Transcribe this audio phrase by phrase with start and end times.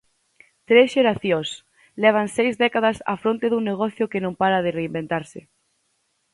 [0.67, 1.49] Tres xeracións,
[2.03, 5.39] leva seis décadas á fronte dun negocio que non para de reinventarse.